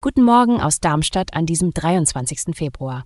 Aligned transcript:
Guten 0.00 0.22
Morgen 0.22 0.62
aus 0.62 0.80
Darmstadt 0.80 1.34
an 1.34 1.44
diesem 1.44 1.74
23. 1.74 2.56
Februar. 2.56 3.04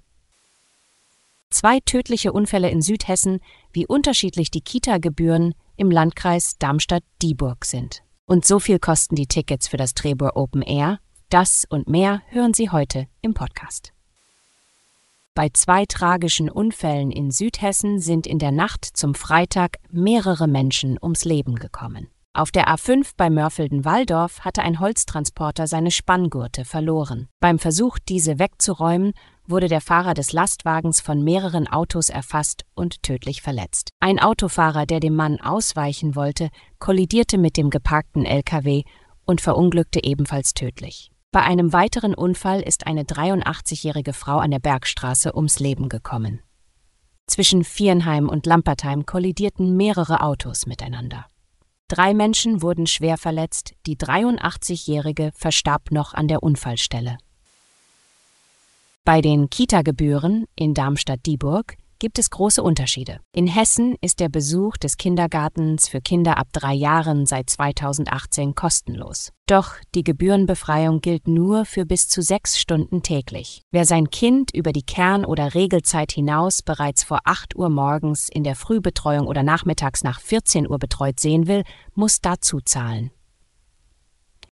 Zwei 1.50 1.80
tödliche 1.80 2.32
Unfälle 2.32 2.70
in 2.70 2.80
Südhessen, 2.80 3.40
wie 3.72 3.84
unterschiedlich 3.84 4.52
die 4.52 4.60
Kita-Gebühren 4.60 5.56
im 5.76 5.90
Landkreis 5.90 6.56
Darmstadt-Dieburg 6.60 7.64
sind. 7.64 8.04
Und 8.26 8.44
so 8.46 8.60
viel 8.60 8.78
kosten 8.78 9.16
die 9.16 9.26
Tickets 9.26 9.66
für 9.66 9.76
das 9.76 9.94
Trebur 9.94 10.36
Open 10.36 10.62
Air. 10.62 11.00
Das 11.30 11.64
und 11.68 11.88
mehr 11.88 12.22
hören 12.28 12.54
Sie 12.54 12.70
heute 12.70 13.08
im 13.20 13.34
Podcast. 13.34 13.92
Bei 15.34 15.48
zwei 15.52 15.84
tragischen 15.84 16.48
Unfällen 16.48 17.10
in 17.10 17.32
Südhessen 17.32 17.98
sind 17.98 18.28
in 18.28 18.38
der 18.38 18.52
Nacht 18.52 18.84
zum 18.84 19.16
Freitag 19.16 19.78
mehrere 19.90 20.46
Menschen 20.46 20.96
ums 21.02 21.24
Leben 21.24 21.56
gekommen. 21.56 22.08
Auf 22.36 22.50
der 22.50 22.66
A5 22.66 23.12
bei 23.16 23.30
Mörfelden-Walldorf 23.30 24.40
hatte 24.40 24.62
ein 24.62 24.80
Holztransporter 24.80 25.68
seine 25.68 25.92
Spanngurte 25.92 26.64
verloren. 26.64 27.28
Beim 27.38 27.60
Versuch, 27.60 28.00
diese 28.00 28.40
wegzuräumen, 28.40 29.12
wurde 29.46 29.68
der 29.68 29.80
Fahrer 29.80 30.14
des 30.14 30.32
Lastwagens 30.32 31.00
von 31.00 31.22
mehreren 31.22 31.68
Autos 31.68 32.08
erfasst 32.08 32.64
und 32.74 33.04
tödlich 33.04 33.40
verletzt. 33.40 33.90
Ein 34.00 34.18
Autofahrer, 34.18 34.84
der 34.84 34.98
dem 34.98 35.14
Mann 35.14 35.40
ausweichen 35.40 36.16
wollte, 36.16 36.48
kollidierte 36.80 37.38
mit 37.38 37.56
dem 37.56 37.70
geparkten 37.70 38.24
LKW 38.24 38.82
und 39.24 39.40
verunglückte 39.40 40.02
ebenfalls 40.02 40.54
tödlich. 40.54 41.12
Bei 41.30 41.42
einem 41.42 41.72
weiteren 41.72 42.16
Unfall 42.16 42.62
ist 42.62 42.88
eine 42.88 43.04
83-jährige 43.04 44.12
Frau 44.12 44.38
an 44.38 44.50
der 44.50 44.58
Bergstraße 44.58 45.36
ums 45.36 45.60
Leben 45.60 45.88
gekommen. 45.88 46.40
Zwischen 47.28 47.62
Viernheim 47.62 48.28
und 48.28 48.44
Lampertheim 48.44 49.06
kollidierten 49.06 49.76
mehrere 49.76 50.20
Autos 50.20 50.66
miteinander. 50.66 51.26
Drei 51.94 52.12
Menschen 52.12 52.60
wurden 52.60 52.88
schwer 52.88 53.16
verletzt, 53.16 53.74
die 53.86 53.96
83-Jährige 53.96 55.30
verstarb 55.32 55.92
noch 55.92 56.12
an 56.12 56.26
der 56.26 56.42
Unfallstelle. 56.42 57.18
Bei 59.04 59.20
den 59.20 59.48
Kita-Gebühren 59.48 60.46
in 60.56 60.74
Darmstadt-Dieburg 60.74 61.76
gibt 62.04 62.18
es 62.18 62.28
große 62.28 62.62
Unterschiede. 62.62 63.20
In 63.32 63.46
Hessen 63.46 63.96
ist 64.02 64.20
der 64.20 64.28
Besuch 64.28 64.76
des 64.76 64.98
Kindergartens 64.98 65.88
für 65.88 66.02
Kinder 66.02 66.36
ab 66.36 66.48
drei 66.52 66.74
Jahren 66.74 67.24
seit 67.24 67.48
2018 67.48 68.54
kostenlos. 68.54 69.32
Doch 69.46 69.76
die 69.94 70.04
Gebührenbefreiung 70.04 71.00
gilt 71.00 71.28
nur 71.28 71.64
für 71.64 71.86
bis 71.86 72.06
zu 72.10 72.20
sechs 72.20 72.58
Stunden 72.58 73.02
täglich. 73.02 73.62
Wer 73.70 73.86
sein 73.86 74.10
Kind 74.10 74.54
über 74.54 74.72
die 74.72 74.82
Kern- 74.82 75.24
oder 75.24 75.54
Regelzeit 75.54 76.12
hinaus 76.12 76.60
bereits 76.60 77.04
vor 77.04 77.20
8 77.24 77.56
Uhr 77.56 77.70
morgens 77.70 78.28
in 78.28 78.44
der 78.44 78.54
Frühbetreuung 78.54 79.26
oder 79.26 79.42
nachmittags 79.42 80.04
nach 80.04 80.20
14 80.20 80.68
Uhr 80.68 80.78
betreut 80.78 81.18
sehen 81.18 81.46
will, 81.46 81.62
muss 81.94 82.20
dazu 82.20 82.60
zahlen. 82.60 83.12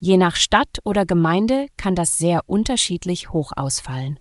Je 0.00 0.16
nach 0.16 0.34
Stadt 0.34 0.80
oder 0.82 1.06
Gemeinde 1.06 1.68
kann 1.76 1.94
das 1.94 2.18
sehr 2.18 2.40
unterschiedlich 2.48 3.30
hoch 3.30 3.52
ausfallen. 3.54 4.18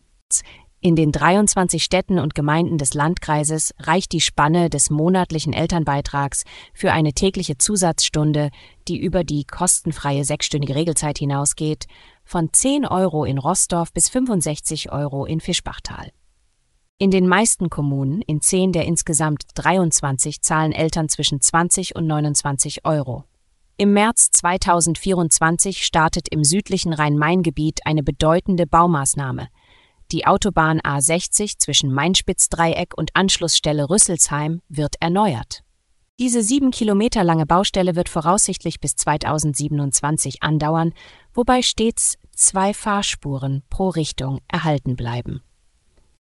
In 0.85 0.95
den 0.95 1.11
23 1.11 1.83
Städten 1.83 2.19
und 2.19 2.35
Gemeinden 2.35 2.77
des 2.77 2.93
Landkreises 2.93 3.73
reicht 3.79 4.11
die 4.11 4.21
Spanne 4.21 4.69
des 4.69 4.91
monatlichen 4.91 5.51
Elternbeitrags 5.51 6.43
für 6.75 6.91
eine 6.91 7.13
tägliche 7.13 7.57
Zusatzstunde, 7.57 8.51
die 8.87 8.99
über 8.99 9.23
die 9.23 9.45
kostenfreie 9.45 10.23
sechsstündige 10.23 10.75
Regelzeit 10.75 11.17
hinausgeht, 11.17 11.87
von 12.23 12.53
10 12.53 12.85
Euro 12.85 13.25
in 13.25 13.39
Rossdorf 13.39 13.93
bis 13.93 14.09
65 14.09 14.91
Euro 14.91 15.25
in 15.25 15.39
Fischbachtal. 15.39 16.11
In 16.99 17.09
den 17.09 17.27
meisten 17.27 17.71
Kommunen, 17.71 18.21
in 18.21 18.41
zehn 18.41 18.71
der 18.71 18.85
insgesamt 18.85 19.41
23, 19.55 20.43
zahlen 20.43 20.71
Eltern 20.71 21.09
zwischen 21.09 21.41
20 21.41 21.95
und 21.95 22.05
29 22.05 22.85
Euro. 22.85 23.23
Im 23.77 23.93
März 23.93 24.29
2024 24.33 25.83
startet 25.83 26.27
im 26.29 26.43
südlichen 26.43 26.93
Rhein-Main-Gebiet 26.93 27.79
eine 27.85 28.03
bedeutende 28.03 28.67
Baumaßnahme– 28.67 29.47
die 30.15 30.25
Autobahn 30.25 30.79
A60 30.79 31.57
zwischen 31.57 31.91
Mainspitzdreieck 31.91 32.97
und 32.97 33.11
Anschlussstelle 33.15 33.89
Rüsselsheim 33.89 34.61
wird 34.69 34.95
erneuert. 35.01 35.61
Diese 36.19 36.41
sieben 36.41 36.71
Kilometer 36.71 37.25
lange 37.25 37.45
Baustelle 37.45 37.97
wird 37.97 38.07
voraussichtlich 38.07 38.79
bis 38.79 38.95
2027 38.95 40.41
andauern, 40.41 40.93
wobei 41.33 41.61
stets 41.61 42.17
zwei 42.33 42.73
Fahrspuren 42.73 43.63
pro 43.69 43.89
Richtung 43.89 44.39
erhalten 44.47 44.95
bleiben. 44.95 45.41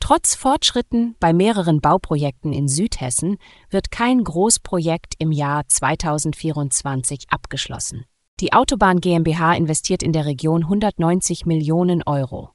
Trotz 0.01 0.35
Fortschritten 0.35 1.17
bei 1.19 1.33
mehreren 1.33 1.81
Bauprojekten 1.81 2.53
in 2.53 2.69
Südhessen 2.69 3.39
wird 3.71 3.91
kein 3.91 4.23
Großprojekt 4.23 5.15
im 5.19 5.33
Jahr 5.33 5.67
2024 5.67 7.31
abgeschlossen. 7.31 8.05
Die 8.41 8.53
Autobahn 8.53 9.01
GmbH 9.01 9.55
investiert 9.55 10.03
in 10.03 10.13
der 10.13 10.27
Region 10.27 10.65
190 10.65 11.47
Millionen 11.47 12.03
Euro. 12.03 12.51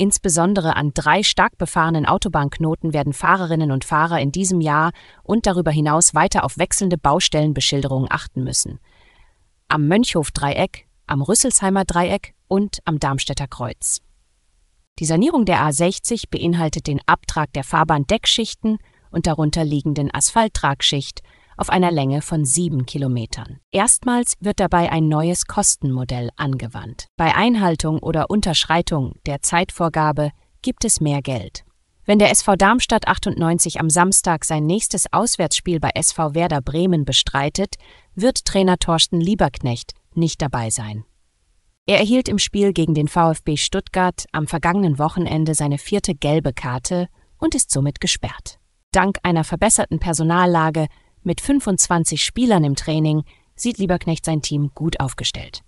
Insbesondere 0.00 0.76
an 0.76 0.92
drei 0.94 1.22
stark 1.22 1.58
befahrenen 1.58 2.06
Autobahnknoten 2.06 2.94
werden 2.94 3.12
Fahrerinnen 3.12 3.70
und 3.70 3.84
Fahrer 3.84 4.18
in 4.18 4.32
diesem 4.32 4.62
Jahr 4.62 4.92
und 5.22 5.44
darüber 5.44 5.70
hinaus 5.70 6.14
weiter 6.14 6.42
auf 6.42 6.56
wechselnde 6.56 6.96
Baustellenbeschilderungen 6.96 8.10
achten 8.10 8.42
müssen. 8.42 8.80
Am 9.68 9.88
Mönchhof-Dreieck, 9.88 10.86
am 11.06 11.20
Rüsselsheimer 11.20 11.84
Dreieck 11.84 12.32
und 12.48 12.78
am 12.86 12.98
Darmstädter 12.98 13.46
Kreuz. 13.46 14.00
Die 15.00 15.04
Sanierung 15.04 15.44
der 15.44 15.60
A60 15.68 16.30
beinhaltet 16.30 16.86
den 16.86 17.02
Abtrag 17.04 17.52
der 17.52 17.62
Fahrbahndeckschichten 17.62 18.78
und 19.10 19.26
darunter 19.26 19.64
liegenden 19.64 20.10
Asphalttragschicht 20.14 21.20
auf 21.60 21.68
einer 21.68 21.90
Länge 21.90 22.22
von 22.22 22.44
sieben 22.44 22.86
Kilometern. 22.86 23.60
Erstmals 23.70 24.34
wird 24.40 24.60
dabei 24.60 24.90
ein 24.90 25.08
neues 25.08 25.46
Kostenmodell 25.46 26.30
angewandt. 26.36 27.06
Bei 27.16 27.34
Einhaltung 27.34 27.98
oder 27.98 28.30
Unterschreitung 28.30 29.14
der 29.26 29.42
Zeitvorgabe 29.42 30.30
gibt 30.62 30.84
es 30.86 31.00
mehr 31.00 31.20
Geld. 31.20 31.64
Wenn 32.06 32.18
der 32.18 32.30
SV 32.30 32.56
Darmstadt 32.56 33.06
98 33.06 33.78
am 33.78 33.90
Samstag 33.90 34.44
sein 34.46 34.64
nächstes 34.64 35.12
Auswärtsspiel 35.12 35.80
bei 35.80 35.90
SV 35.94 36.34
Werder 36.34 36.62
Bremen 36.62 37.04
bestreitet, 37.04 37.76
wird 38.14 38.46
Trainer 38.46 38.78
Torsten 38.78 39.20
Lieberknecht 39.20 39.92
nicht 40.14 40.40
dabei 40.40 40.70
sein. 40.70 41.04
Er 41.86 41.98
erhielt 41.98 42.28
im 42.28 42.38
Spiel 42.38 42.72
gegen 42.72 42.94
den 42.94 43.06
VfB 43.06 43.56
Stuttgart 43.56 44.24
am 44.32 44.46
vergangenen 44.46 44.98
Wochenende 44.98 45.54
seine 45.54 45.76
vierte 45.76 46.14
gelbe 46.14 46.52
Karte 46.52 47.08
und 47.38 47.54
ist 47.54 47.70
somit 47.70 48.00
gesperrt. 48.00 48.58
Dank 48.92 49.18
einer 49.22 49.44
verbesserten 49.44 50.00
Personallage 50.00 50.86
mit 51.22 51.40
25 51.40 52.22
Spielern 52.24 52.64
im 52.64 52.76
Training 52.76 53.22
sieht 53.54 53.78
Lieberknecht 53.78 54.24
sein 54.24 54.42
Team 54.42 54.70
gut 54.74 55.00
aufgestellt. 55.00 55.62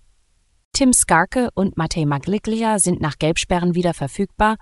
Tim 0.73 0.93
Skarke 0.93 1.49
und 1.53 1.77
Matej 1.77 2.05
Magliglia 2.05 2.79
sind 2.79 2.99
nach 2.99 3.19
Gelbsperren 3.19 3.75
wieder 3.75 3.93
verfügbar 3.93 4.57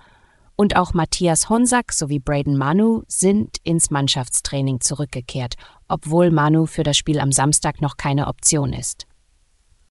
und 0.56 0.76
auch 0.76 0.92
Matthias 0.92 1.48
Honsack 1.48 1.92
sowie 1.92 2.18
Braden 2.18 2.56
Manu 2.56 3.02
sind 3.08 3.56
ins 3.64 3.90
Mannschaftstraining 3.90 4.80
zurückgekehrt, 4.80 5.54
obwohl 5.88 6.30
Manu 6.30 6.66
für 6.66 6.82
das 6.82 6.96
Spiel 6.96 7.18
am 7.18 7.32
Samstag 7.32 7.80
noch 7.80 7.96
keine 7.96 8.28
Option 8.28 8.72
ist. 8.72 9.06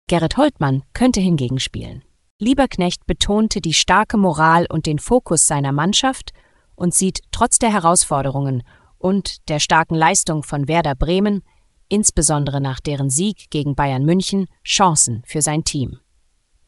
Gerrit 0.08 0.38
Holtmann 0.38 0.84
könnte 0.94 1.20
hingegen 1.20 1.60
spielen. 1.60 2.04
Lieberknecht 2.38 3.06
betonte 3.06 3.62
die 3.62 3.74
starke 3.74 4.18
Moral 4.18 4.66
und 4.70 4.86
den 4.86 5.00
Fokus 5.00 5.48
seiner 5.48 5.72
Mannschaft 5.72 6.34
und 6.76 6.94
sieht 6.94 7.22
trotz 7.32 7.60
der 7.60 7.72
Herausforderungen 7.72 8.64
und 9.02 9.50
der 9.50 9.60
starken 9.60 9.96
Leistung 9.96 10.44
von 10.44 10.68
Werder 10.68 10.96
Bremen, 10.96 11.44
insbesondere 11.90 12.62
nach 12.62 12.80
deren 12.80 13.10
Sieg 13.10 13.50
gegen 13.50 13.76
Bayern 13.76 14.06
München, 14.06 14.48
Chancen 14.64 15.24
für 15.26 15.42
sein 15.42 15.64
Team. 15.64 16.00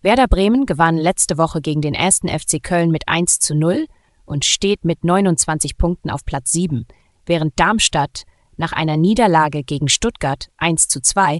Werder 0.02 0.28
Bremen 0.28 0.66
gewann 0.66 0.98
letzte 0.98 1.38
Woche 1.38 1.62
gegen 1.62 1.82
den 1.82 1.94
ersten 1.94 2.28
FC 2.28 2.62
Köln 2.62 2.92
mit 2.92 3.08
1 3.08 3.40
zu 3.40 3.56
0 3.56 3.88
und 4.26 4.44
steht 4.44 4.84
mit 4.84 5.04
29 5.04 5.78
Punkten 5.78 6.10
auf 6.10 6.26
Platz 6.26 6.52
7, 6.52 6.86
während 7.26 7.58
Darmstadt 7.58 8.24
nach 8.58 8.74
einer 8.74 8.98
Niederlage 8.98 9.64
gegen 9.64 9.88
Stuttgart 9.88 10.50
1 10.58 10.88
zu 10.88 11.02
2 11.02 11.40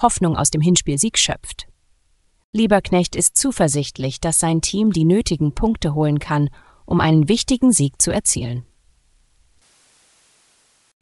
Hoffnung 0.00 0.36
aus 0.36 0.50
dem 0.50 0.60
Hinspielsieg 0.60 1.18
schöpft. 1.18 1.66
Lieberknecht 2.52 3.16
ist 3.16 3.36
zuversichtlich, 3.36 4.20
dass 4.20 4.38
sein 4.38 4.60
Team 4.60 4.92
die 4.92 5.04
nötigen 5.04 5.54
Punkte 5.54 5.94
holen 5.94 6.20
kann, 6.20 6.50
um 6.86 7.00
einen 7.00 7.28
wichtigen 7.28 7.72
Sieg 7.72 8.00
zu 8.00 8.12
erzielen. 8.12 8.64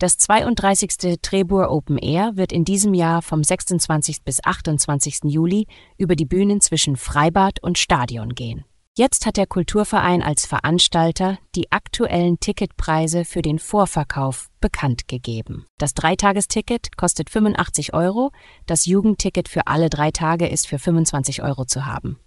Das 0.03 0.19
32. 0.19 1.21
Trebur 1.23 1.71
Open 1.71 1.97
Air 1.97 2.33
wird 2.35 2.51
in 2.51 2.65
diesem 2.65 2.93
Jahr 2.93 3.23
vom 3.23 3.45
26. 3.45 4.25
bis 4.25 4.43
28. 4.43 5.21
Juli 5.27 5.69
über 5.97 6.17
die 6.17 6.25
Bühnen 6.25 6.61
zwischen 6.61 6.97
Freibad 6.97 7.63
und 7.63 7.79
Stadion 7.79 8.31
gehen. 8.31 8.65
Jetzt 8.99 9.27
hat 9.27 9.37
der 9.37 9.47
Kulturverein 9.47 10.21
als 10.21 10.45
Veranstalter 10.45 11.39
die 11.55 11.71
aktuellen 11.71 12.41
Ticketpreise 12.41 13.25
für 13.25 13.43
den 13.43 13.61
Vorverkauf 13.61 14.49
bekannt 14.61 15.07
gegeben. 15.07 15.67
Das 15.79 15.95
Dreitagesticket 15.95 16.97
kostet 16.97 17.31
85 17.31 17.95
Euro, 17.95 18.33
das 18.67 18.87
Jugendticket 18.87 19.49
für 19.49 19.69
alle 19.69 19.89
drei 19.89 20.11
Tage 20.11 20.49
ist 20.49 20.67
für 20.67 20.81
25 20.81 21.45
Euro 21.45 21.65
zu 21.65 21.87
haben. 21.87 22.19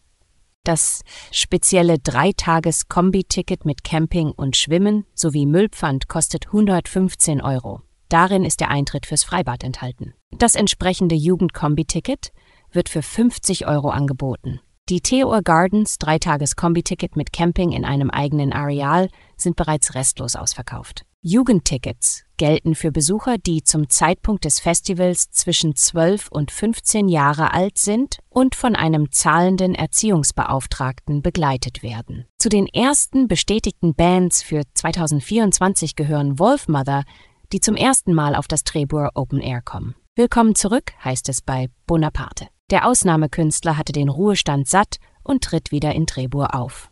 Das 0.66 1.04
spezielle 1.32 2.00
Dreitages-Kombi-Ticket 2.00 3.66
mit 3.66 3.84
Camping 3.84 4.32
und 4.32 4.58
Schwimmen 4.58 5.06
sowie 5.14 5.46
Müllpfand 5.46 6.08
kostet 6.08 6.48
115 6.48 7.40
Euro. 7.40 7.82
Darin 8.10 8.44
ist 8.44 8.62
der 8.62 8.72
Eintritt 8.72 9.06
fürs 9.06 9.24
Freibad 9.24 9.64
enthalten. 9.64 10.16
Das 10.32 10.56
entsprechende 10.56 11.14
Jugend-Kombi-Ticket 11.14 12.32
wird 12.72 12.90
für 12.90 13.04
50 13.04 13.68
Euro 13.68 13.90
angeboten. 13.90 14.60
Die 14.90 15.02
Theor 15.02 15.44
Gardens 15.44 16.00
Dreitages-Kombi-Ticket 16.00 17.16
mit 17.16 17.32
Camping 17.32 17.72
in 17.72 17.86
einem 17.86 18.10
eigenen 18.10 18.52
Areal 18.52 19.10
sind 19.38 19.56
bereits 19.58 19.94
restlos 19.94 20.36
ausverkauft. 20.36 21.06
Jugendtickets 21.27 22.24
gelten 22.38 22.75
für 22.75 22.92
Besucher, 22.92 23.39
die 23.39 23.63
zum 23.63 23.89
Zeitpunkt 23.89 24.45
des 24.45 24.60
Festivals 24.60 25.31
zwischen 25.31 25.75
12 25.75 26.27
und 26.27 26.51
15 26.51 27.07
Jahre 27.07 27.51
alt 27.51 27.80
sind 27.80 28.19
und 28.30 28.54
von 28.54 28.75
einem 28.75 29.12
zahlenden 29.12 29.74
Erziehungsbeauftragten 29.74 31.24
begleitet 31.24 31.81
werden. 31.81 32.27
Zu 32.38 32.50
den 32.50 32.68
ersten 32.68 33.27
bestätigten 33.27 33.95
Bands 33.95 34.44
für 34.44 34.62
2024 34.75 35.95
gehören 35.95 36.38
Wolfmother, 36.38 37.06
die 37.51 37.60
zum 37.60 37.75
ersten 37.75 38.13
Mal 38.13 38.36
auf 38.36 38.48
das 38.48 38.63
Trebur 38.63 39.10
Open 39.16 39.42
Air 39.42 39.63
kommen. 39.63 39.95
Willkommen 40.16 40.54
zurück, 40.54 40.94
heißt 41.04 41.27
es 41.30 41.42
bei 41.42 41.72
Bonaparte. 41.88 42.50
Der 42.69 42.88
Ausnahmekünstler 42.88 43.80
hatte 43.80 43.94
den 43.94 44.10
Ruhestand 44.10 44.68
satt 44.68 44.98
und 45.24 45.44
tritt 45.44 45.72
wieder 45.72 45.95
in 45.95 46.06
Trebur 46.06 46.54
auf. 46.54 46.92